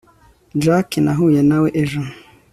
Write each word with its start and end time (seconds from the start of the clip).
Jack 0.63 0.89
nahuye 1.05 1.41
nawe 1.49 1.69
ejo 1.81 2.01